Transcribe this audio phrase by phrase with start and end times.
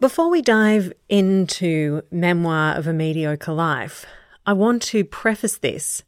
[0.00, 4.06] Before we dive into Memoir of a Mediocre Life,
[4.46, 6.04] I want to preface this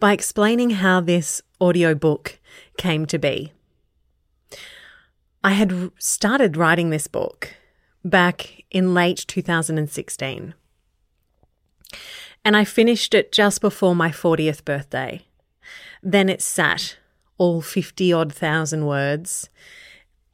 [0.00, 2.40] by explaining how this audiobook
[2.78, 3.52] came to be.
[5.42, 7.54] I had started writing this book
[8.02, 10.54] back in late 2016.
[12.46, 15.26] And I finished it just before my 40th birthday.
[16.02, 16.96] Then it sat,
[17.36, 19.50] all 50 odd thousand words,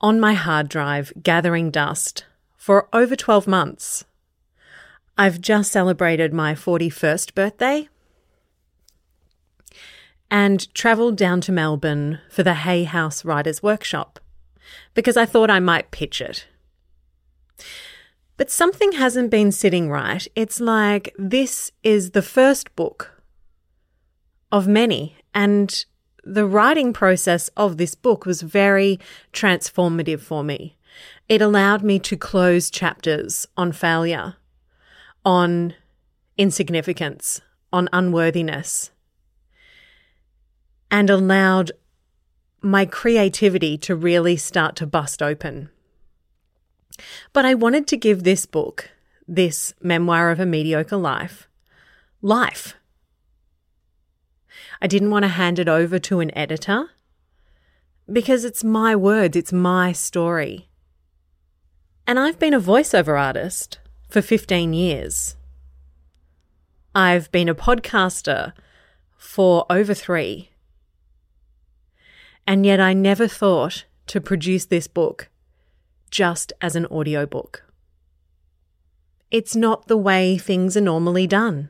[0.00, 2.24] on my hard drive, gathering dust
[2.60, 4.04] for over 12 months.
[5.16, 7.88] I've just celebrated my 41st birthday
[10.30, 14.20] and travelled down to Melbourne for the Hay House Writers Workshop
[14.92, 16.46] because I thought I might pitch it.
[18.36, 20.28] But something hasn't been sitting right.
[20.36, 23.22] It's like this is the first book
[24.52, 25.86] of many, and
[26.34, 29.00] the writing process of this book was very
[29.32, 30.76] transformative for me.
[31.28, 34.36] It allowed me to close chapters on failure,
[35.24, 35.74] on
[36.38, 37.40] insignificance,
[37.72, 38.92] on unworthiness,
[40.90, 41.72] and allowed
[42.62, 45.68] my creativity to really start to bust open.
[47.32, 48.90] But I wanted to give this book,
[49.26, 51.48] this memoir of a mediocre life,
[52.22, 52.74] life.
[54.80, 56.90] I didn't want to hand it over to an editor
[58.12, 60.68] because it's my words, it's my story.
[62.06, 65.36] And I've been a voiceover artist for 15 years.
[66.94, 68.52] I've been a podcaster
[69.16, 70.50] for over three.
[72.46, 75.28] And yet I never thought to produce this book
[76.10, 77.64] just as an audiobook.
[79.30, 81.68] It's not the way things are normally done.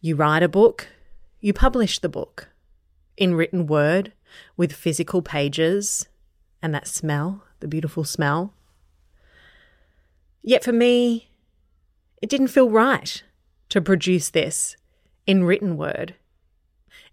[0.00, 0.88] You write a book,
[1.46, 2.48] you publish the book
[3.16, 4.12] in written word
[4.56, 6.08] with physical pages
[6.60, 8.52] and that smell, the beautiful smell.
[10.42, 11.30] Yet for me,
[12.20, 13.22] it didn't feel right
[13.68, 14.76] to produce this
[15.24, 16.16] in written word.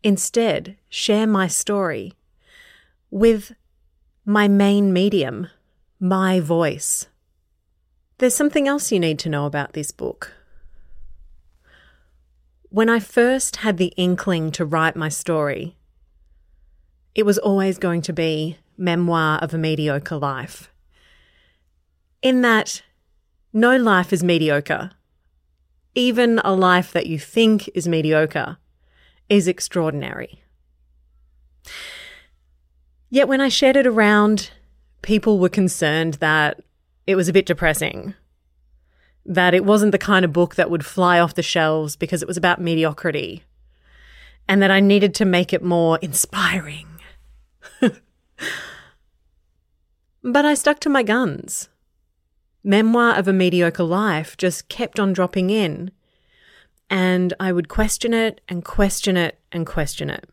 [0.02, 2.14] Instead, share my story
[3.12, 3.54] with
[4.26, 5.48] my main medium,
[6.00, 7.08] my voice.
[8.18, 10.34] There's something else you need to know about this book.
[12.74, 15.78] When I first had the inkling to write my story,
[17.14, 20.72] it was always going to be memoir of a mediocre life.
[22.24, 22.82] In that,
[23.54, 24.90] no life is mediocre.
[25.94, 28.58] Even a life that you think is mediocre
[29.30, 30.42] is extraordinary.
[33.12, 34.50] Yet when I shared it around
[35.04, 36.60] people were concerned that
[37.06, 38.16] it was a bit depressing,
[39.26, 42.28] that it wasn't the kind of book that would fly off the shelves because it
[42.28, 43.44] was about mediocrity,
[44.48, 46.88] and that I needed to make it more inspiring.
[47.82, 48.02] but
[50.46, 51.70] I stuck to my guns.
[52.64, 55.92] Memoir of a Mediocre Life just kept on dropping in,
[56.90, 60.30] and I would question it and question it and question it.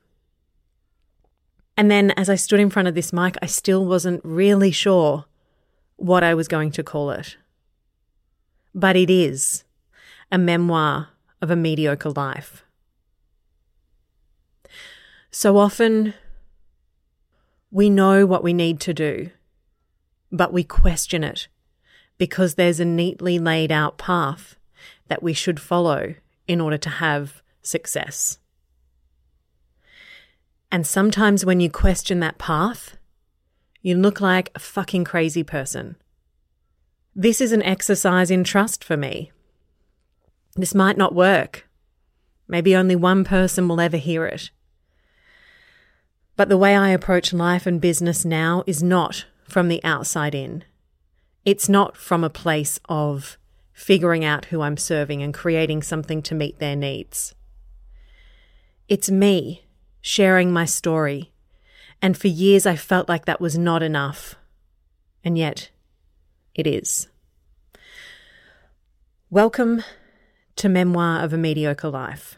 [1.76, 5.24] And then as I stood in front of this mic, I still wasn't really sure
[5.96, 7.36] what I was going to call it.
[8.75, 9.64] But it is
[10.31, 11.08] a memoir
[11.42, 12.64] of a mediocre life.
[15.31, 16.14] So often,
[17.70, 19.31] we know what we need to do,
[20.32, 21.48] but we question it
[22.19, 24.56] because there's a neatly laid out path
[25.08, 26.14] that we should follow
[26.47, 28.38] in order to have success.
[30.72, 32.97] And sometimes when you question that path,
[33.82, 35.97] you look like a fucking crazy person.
[37.15, 39.32] This is an exercise in trust for me.
[40.54, 41.69] This might not work.
[42.47, 44.50] Maybe only one person will ever hear it.
[46.37, 50.65] But the way I approach life and business now is not from the outside in.
[51.44, 53.37] It's not from a place of
[53.72, 57.34] figuring out who I'm serving and creating something to meet their needs.
[58.88, 59.66] It's me
[60.00, 61.32] sharing my story.
[62.03, 64.34] And for years, I felt like that was not enough.
[65.25, 65.70] And yet,
[66.55, 67.09] it is.
[69.31, 69.82] Welcome
[70.56, 72.37] to Memoir of a Mediocre Life.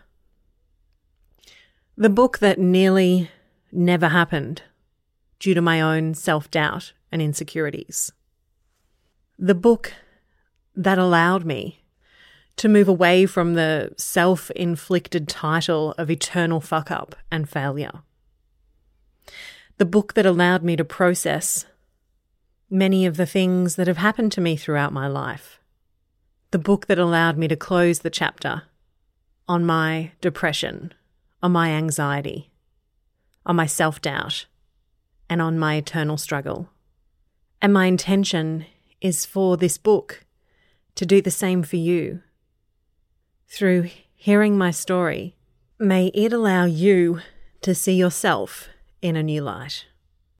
[1.96, 3.30] The book that nearly
[3.70, 4.62] never happened
[5.38, 8.12] due to my own self doubt and insecurities.
[9.38, 9.94] The book
[10.74, 11.82] that allowed me
[12.56, 18.02] to move away from the self inflicted title of eternal fuck up and failure.
[19.78, 21.66] The book that allowed me to process
[22.72, 25.60] many of the things that have happened to me throughout my life.
[26.52, 28.62] The book that allowed me to close the chapter
[29.46, 30.94] on my depression,
[31.42, 32.50] on my anxiety,
[33.44, 34.46] on my self doubt,
[35.28, 36.70] and on my eternal struggle.
[37.60, 38.64] And my intention
[39.02, 40.24] is for this book
[40.94, 42.22] to do the same for you.
[43.48, 45.36] Through hearing my story,
[45.78, 47.20] may it allow you
[47.60, 48.68] to see yourself
[49.02, 49.84] in a new light.